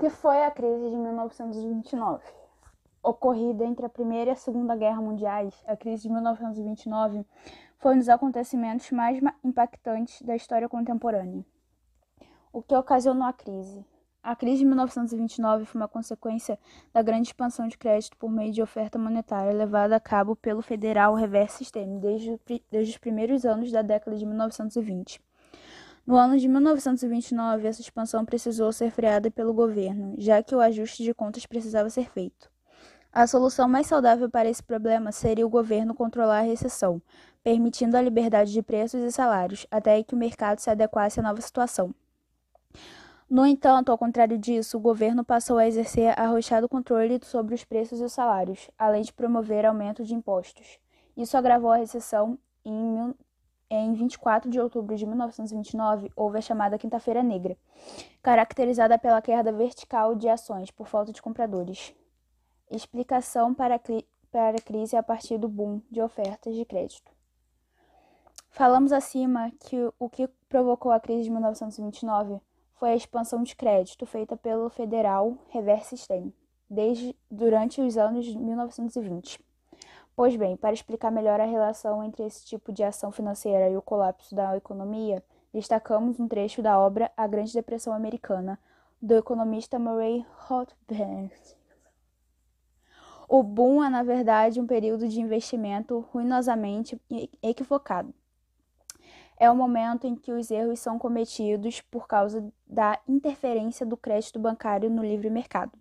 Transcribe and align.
que 0.00 0.08
foi 0.08 0.42
a 0.44 0.50
crise 0.50 0.88
de 0.88 0.96
1929? 0.96 2.24
Ocorrida 3.02 3.66
entre 3.66 3.84
a 3.84 3.88
Primeira 3.88 4.30
e 4.30 4.32
a 4.32 4.36
Segunda 4.36 4.74
Guerra 4.74 5.02
Mundiais, 5.02 5.54
a 5.66 5.76
crise 5.76 6.04
de 6.04 6.08
1929 6.08 7.26
foi 7.76 7.94
um 7.94 7.98
dos 7.98 8.08
acontecimentos 8.08 8.90
mais 8.92 9.20
impactantes 9.44 10.22
da 10.22 10.34
história 10.34 10.70
contemporânea. 10.70 11.44
O 12.50 12.62
que 12.62 12.74
ocasionou 12.74 13.28
a 13.28 13.32
crise? 13.34 13.84
A 14.22 14.34
crise 14.34 14.60
de 14.60 14.64
1929 14.64 15.66
foi 15.66 15.78
uma 15.78 15.88
consequência 15.88 16.58
da 16.94 17.02
grande 17.02 17.28
expansão 17.28 17.68
de 17.68 17.76
crédito 17.76 18.16
por 18.16 18.30
meio 18.30 18.52
de 18.52 18.62
oferta 18.62 18.98
monetária 18.98 19.52
levada 19.52 19.96
a 19.96 20.00
cabo 20.00 20.34
pelo 20.34 20.62
Federal 20.62 21.14
Reverse 21.14 21.58
System 21.58 21.98
desde, 21.98 22.40
desde 22.70 22.92
os 22.92 22.98
primeiros 22.98 23.44
anos 23.44 23.70
da 23.70 23.82
década 23.82 24.16
de 24.16 24.24
1920. 24.24 25.20
No 26.06 26.16
ano 26.16 26.38
de 26.38 26.48
1929, 26.48 27.68
essa 27.68 27.80
expansão 27.80 28.24
precisou 28.24 28.72
ser 28.72 28.90
freada 28.90 29.30
pelo 29.30 29.52
governo, 29.52 30.14
já 30.18 30.42
que 30.42 30.54
o 30.54 30.60
ajuste 30.60 31.04
de 31.04 31.14
contas 31.14 31.46
precisava 31.46 31.90
ser 31.90 32.10
feito. 32.10 32.50
A 33.12 33.26
solução 33.26 33.68
mais 33.68 33.86
saudável 33.86 34.30
para 34.30 34.48
esse 34.48 34.62
problema 34.62 35.12
seria 35.12 35.46
o 35.46 35.50
governo 35.50 35.94
controlar 35.94 36.38
a 36.38 36.42
recessão, 36.42 37.02
permitindo 37.42 37.96
a 37.96 38.02
liberdade 38.02 38.52
de 38.52 38.62
preços 38.62 39.02
e 39.02 39.10
salários, 39.10 39.66
até 39.70 40.02
que 40.02 40.14
o 40.14 40.18
mercado 40.18 40.60
se 40.60 40.70
adequasse 40.70 41.18
à 41.18 41.22
nova 41.22 41.40
situação. 41.40 41.94
No 43.28 43.46
entanto, 43.46 43.92
ao 43.92 43.98
contrário 43.98 44.38
disso, 44.38 44.76
o 44.76 44.80
governo 44.80 45.24
passou 45.24 45.58
a 45.58 45.66
exercer 45.66 46.18
arrochado 46.18 46.68
controle 46.68 47.20
sobre 47.22 47.54
os 47.54 47.64
preços 47.64 48.00
e 48.00 48.04
os 48.04 48.12
salários, 48.12 48.70
além 48.76 49.02
de 49.02 49.12
promover 49.12 49.64
aumento 49.66 50.04
de 50.04 50.14
impostos. 50.14 50.78
Isso 51.16 51.36
agravou 51.36 51.70
a 51.70 51.76
recessão 51.76 52.38
em 52.64 53.14
em 53.70 53.92
24 53.92 54.50
de 54.50 54.60
outubro 54.60 54.96
de 54.96 55.06
1929, 55.06 56.10
houve 56.16 56.38
a 56.38 56.42
chamada 56.42 56.76
Quinta-feira 56.76 57.22
Negra, 57.22 57.56
caracterizada 58.20 58.98
pela 58.98 59.22
queda 59.22 59.52
vertical 59.52 60.14
de 60.16 60.28
ações 60.28 60.70
por 60.70 60.88
falta 60.88 61.12
de 61.12 61.22
compradores. 61.22 61.94
Explicação 62.68 63.54
para 63.54 63.76
a, 63.76 63.80
para 64.30 64.58
a 64.58 64.60
crise 64.60 64.96
a 64.96 65.02
partir 65.02 65.38
do 65.38 65.48
boom 65.48 65.80
de 65.90 66.02
ofertas 66.02 66.54
de 66.54 66.64
crédito. 66.64 67.12
Falamos 68.50 68.90
acima 68.90 69.52
que 69.60 69.76
o 69.98 70.10
que 70.10 70.28
provocou 70.48 70.90
a 70.90 70.98
crise 70.98 71.24
de 71.24 71.30
1929 71.30 72.40
foi 72.74 72.90
a 72.90 72.96
expansão 72.96 73.42
de 73.42 73.54
crédito 73.54 74.04
feita 74.04 74.36
pelo 74.36 74.68
Federal 74.68 75.36
Reverse 75.50 75.96
System 75.96 76.32
desde 76.68 77.16
durante 77.30 77.80
os 77.80 77.96
anos 77.98 78.32
1920. 78.34 79.40
Pois 80.20 80.36
bem, 80.36 80.54
para 80.54 80.74
explicar 80.74 81.10
melhor 81.10 81.40
a 81.40 81.46
relação 81.46 82.04
entre 82.04 82.26
esse 82.26 82.44
tipo 82.44 82.74
de 82.74 82.84
ação 82.84 83.10
financeira 83.10 83.70
e 83.70 83.76
o 83.78 83.80
colapso 83.80 84.34
da 84.34 84.54
economia, 84.54 85.24
destacamos 85.50 86.20
um 86.20 86.28
trecho 86.28 86.60
da 86.60 86.78
obra 86.78 87.10
A 87.16 87.26
Grande 87.26 87.54
Depressão 87.54 87.90
Americana, 87.94 88.60
do 89.00 89.14
economista 89.16 89.78
Murray 89.78 90.26
Rothbard. 90.46 91.32
O 93.26 93.42
boom 93.42 93.82
é, 93.82 93.88
na 93.88 94.02
verdade, 94.02 94.60
um 94.60 94.66
período 94.66 95.08
de 95.08 95.22
investimento 95.22 96.00
ruinosamente 96.12 97.00
equivocado. 97.42 98.12
É 99.38 99.50
o 99.50 99.56
momento 99.56 100.06
em 100.06 100.14
que 100.14 100.32
os 100.32 100.50
erros 100.50 100.80
são 100.80 100.98
cometidos 100.98 101.80
por 101.80 102.06
causa 102.06 102.46
da 102.66 103.00
interferência 103.08 103.86
do 103.86 103.96
crédito 103.96 104.38
bancário 104.38 104.90
no 104.90 105.02
livre 105.02 105.30
mercado. 105.30 105.72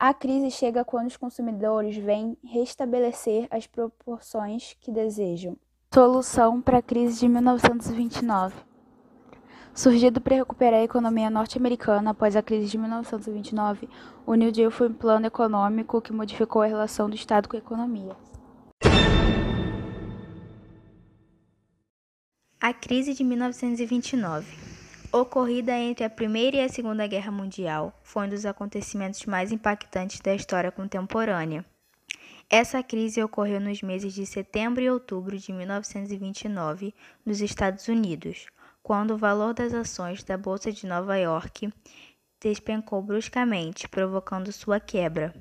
A 0.00 0.14
crise 0.14 0.48
chega 0.52 0.84
quando 0.84 1.08
os 1.08 1.16
consumidores 1.16 1.96
vêm 1.96 2.36
restabelecer 2.44 3.48
as 3.50 3.66
proporções 3.66 4.76
que 4.80 4.92
desejam. 4.92 5.56
Solução 5.92 6.62
para 6.62 6.78
a 6.78 6.82
crise 6.82 7.18
de 7.18 7.28
1929. 7.28 8.54
Surgido 9.74 10.20
para 10.20 10.36
recuperar 10.36 10.78
a 10.78 10.84
economia 10.84 11.28
norte-americana 11.28 12.10
após 12.10 12.36
a 12.36 12.42
crise 12.42 12.68
de 12.68 12.78
1929, 12.78 13.88
o 14.24 14.36
New 14.36 14.52
Deal 14.52 14.70
foi 14.70 14.88
um 14.88 14.94
plano 14.94 15.26
econômico 15.26 16.00
que 16.00 16.12
modificou 16.12 16.62
a 16.62 16.66
relação 16.66 17.10
do 17.10 17.16
Estado 17.16 17.48
com 17.48 17.56
a 17.56 17.58
economia. 17.58 18.16
A 22.60 22.72
crise 22.72 23.14
de 23.14 23.24
1929 23.24 24.67
ocorrida 25.12 25.72
entre 25.72 26.04
a 26.04 26.10
Primeira 26.10 26.58
e 26.58 26.60
a 26.60 26.68
Segunda 26.68 27.06
Guerra 27.06 27.30
Mundial, 27.30 27.98
foi 28.02 28.26
um 28.26 28.28
dos 28.28 28.44
acontecimentos 28.44 29.24
mais 29.24 29.50
impactantes 29.50 30.20
da 30.20 30.34
história 30.34 30.70
contemporânea. 30.70 31.64
Essa 32.50 32.82
crise 32.82 33.22
ocorreu 33.22 33.60
nos 33.60 33.82
meses 33.82 34.12
de 34.12 34.26
setembro 34.26 34.82
e 34.82 34.90
outubro 34.90 35.38
de 35.38 35.52
1929 35.52 36.94
nos 37.24 37.40
Estados 37.40 37.88
Unidos, 37.88 38.46
quando 38.82 39.12
o 39.14 39.18
valor 39.18 39.54
das 39.54 39.72
ações 39.72 40.22
da 40.22 40.36
Bolsa 40.36 40.72
de 40.72 40.86
Nova 40.86 41.16
York 41.16 41.72
despencou 42.40 43.02
bruscamente, 43.02 43.88
provocando 43.88 44.52
sua 44.52 44.78
quebra. 44.78 45.34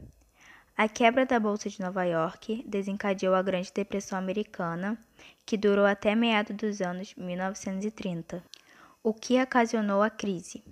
A 0.75 0.87
quebra 0.87 1.25
da 1.25 1.39
Bolsa 1.39 1.69
de 1.69 1.81
Nova 1.81 2.03
York 2.03 2.63
desencadeou 2.67 3.33
a 3.33 3.41
Grande 3.41 3.71
Depressão 3.73 4.17
Americana, 4.17 4.97
que 5.45 5.57
durou 5.57 5.85
até 5.85 6.13
meados 6.13 6.55
dos 6.55 6.81
anos 6.81 7.15
1930. 7.15 8.43
O 9.03 9.13
que 9.13 9.41
ocasionou 9.41 10.01
a 10.01 10.09
crise? 10.09 10.63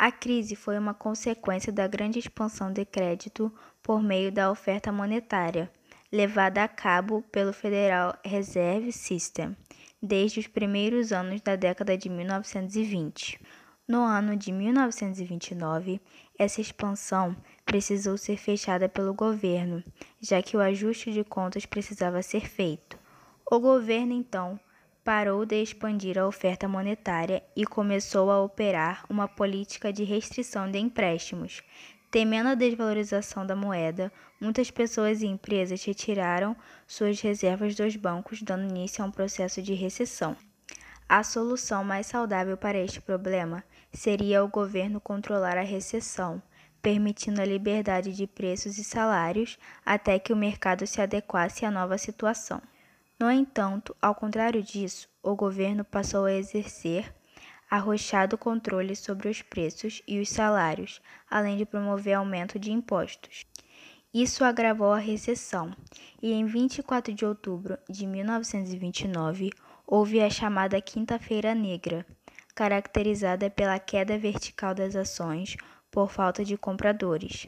A 0.00 0.10
crise 0.10 0.56
foi 0.56 0.78
uma 0.78 0.94
consequência 0.94 1.72
da 1.72 1.86
grande 1.86 2.18
expansão 2.18 2.72
de 2.72 2.84
crédito 2.84 3.52
por 3.82 4.02
meio 4.02 4.32
da 4.32 4.50
oferta 4.50 4.90
monetária, 4.90 5.70
levada 6.10 6.64
a 6.64 6.68
cabo 6.68 7.22
pelo 7.30 7.52
Federal 7.52 8.16
Reserve 8.24 8.92
System 8.92 9.56
desde 10.02 10.40
os 10.40 10.46
primeiros 10.46 11.12
anos 11.12 11.40
da 11.40 11.56
década 11.56 11.96
de 11.98 12.08
1920. 12.08 13.40
No 13.86 14.04
ano 14.04 14.36
de 14.36 14.52
1929, 14.52 16.00
essa 16.38 16.60
expansão 16.60 17.34
precisou 17.64 18.16
ser 18.16 18.36
fechada 18.36 18.88
pelo 18.88 19.14
governo, 19.14 19.82
já 20.20 20.42
que 20.42 20.56
o 20.56 20.60
ajuste 20.60 21.10
de 21.10 21.24
contas 21.24 21.66
precisava 21.66 22.22
ser 22.22 22.48
feito. 22.48 22.98
O 23.50 23.58
governo 23.58 24.12
então 24.12 24.60
parou 25.08 25.46
de 25.46 25.62
expandir 25.62 26.18
a 26.18 26.26
oferta 26.26 26.68
monetária 26.68 27.42
e 27.56 27.64
começou 27.64 28.30
a 28.30 28.42
operar 28.42 29.06
uma 29.08 29.26
política 29.26 29.90
de 29.90 30.04
restrição 30.04 30.70
de 30.70 30.78
empréstimos. 30.78 31.62
Temendo 32.10 32.50
a 32.50 32.54
desvalorização 32.54 33.46
da 33.46 33.56
moeda, 33.56 34.12
muitas 34.38 34.70
pessoas 34.70 35.22
e 35.22 35.26
empresas 35.26 35.82
retiraram 35.82 36.54
suas 36.86 37.22
reservas 37.22 37.74
dos 37.74 37.96
bancos, 37.96 38.42
dando 38.42 38.68
início 38.68 39.02
a 39.02 39.06
um 39.06 39.10
processo 39.10 39.62
de 39.62 39.72
recessão. 39.72 40.36
A 41.08 41.22
solução 41.22 41.82
mais 41.82 42.06
saudável 42.06 42.58
para 42.58 42.76
este 42.76 43.00
problema 43.00 43.64
seria 43.90 44.44
o 44.44 44.48
governo 44.48 45.00
controlar 45.00 45.56
a 45.56 45.62
recessão, 45.62 46.42
permitindo 46.82 47.40
a 47.40 47.46
liberdade 47.46 48.12
de 48.12 48.26
preços 48.26 48.76
e 48.76 48.84
salários 48.84 49.58
até 49.86 50.18
que 50.18 50.34
o 50.34 50.36
mercado 50.36 50.86
se 50.86 51.00
adequasse 51.00 51.64
à 51.64 51.70
nova 51.70 51.96
situação. 51.96 52.60
No 53.18 53.30
entanto, 53.30 53.96
ao 54.00 54.14
contrário 54.14 54.62
disso, 54.62 55.08
o 55.22 55.34
governo 55.34 55.84
passou 55.84 56.26
a 56.26 56.32
exercer 56.32 57.12
arrochado 57.70 58.38
controle 58.38 58.96
sobre 58.96 59.28
os 59.28 59.42
preços 59.42 60.02
e 60.06 60.20
os 60.20 60.30
salários, 60.30 61.02
além 61.28 61.56
de 61.56 61.66
promover 61.66 62.14
aumento 62.14 62.58
de 62.58 62.72
impostos. 62.72 63.44
Isso 64.14 64.42
agravou 64.42 64.92
a 64.92 64.98
recessão, 64.98 65.76
e 66.22 66.32
em 66.32 66.46
24 66.46 67.12
de 67.12 67.26
outubro 67.26 67.76
de 67.90 68.06
1929 68.06 69.50
houve 69.86 70.20
a 70.22 70.30
chamada 70.30 70.80
Quinta-feira 70.80 71.54
Negra, 71.54 72.06
caracterizada 72.54 73.50
pela 73.50 73.78
queda 73.78 74.16
vertical 74.16 74.74
das 74.74 74.96
ações 74.96 75.56
por 75.90 76.10
falta 76.10 76.44
de 76.44 76.56
compradores. 76.56 77.46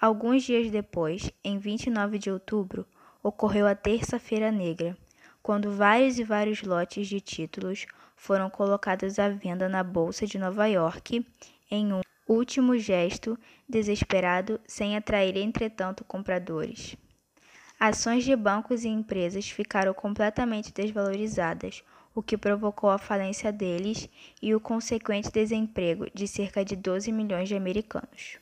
Alguns 0.00 0.44
dias 0.44 0.70
depois, 0.70 1.30
em 1.42 1.58
29 1.58 2.18
de 2.18 2.30
outubro, 2.30 2.86
ocorreu 3.22 3.66
a 3.66 3.74
Terça-feira 3.74 4.50
Negra, 4.50 4.96
quando 5.42 5.70
vários 5.70 6.18
e 6.18 6.24
vários 6.24 6.62
lotes 6.62 7.06
de 7.06 7.20
títulos 7.20 7.86
foram 8.16 8.48
colocados 8.50 9.18
à 9.18 9.28
venda 9.28 9.68
na 9.68 9.82
Bolsa 9.82 10.26
de 10.26 10.38
Nova 10.38 10.66
York 10.66 11.26
em 11.70 11.92
um 11.92 12.00
último 12.28 12.78
gesto 12.78 13.38
desesperado 13.68 14.60
sem 14.66 14.96
atrair, 14.96 15.36
entretanto, 15.36 16.04
compradores. 16.04 16.96
Ações 17.78 18.24
de 18.24 18.36
bancos 18.36 18.84
e 18.84 18.88
empresas 18.88 19.48
ficaram 19.48 19.92
completamente 19.92 20.72
desvalorizadas, 20.72 21.82
o 22.14 22.22
que 22.22 22.36
provocou 22.36 22.90
a 22.90 22.98
falência 22.98 23.50
deles 23.50 24.08
e 24.40 24.54
o 24.54 24.60
consequente 24.60 25.32
desemprego 25.32 26.06
de 26.14 26.28
cerca 26.28 26.64
de 26.64 26.76
12 26.76 27.10
milhões 27.10 27.48
de 27.48 27.56
americanos. 27.56 28.38